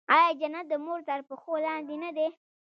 [0.15, 2.27] آیا جنت د مور تر پښو لاندې نه دی؟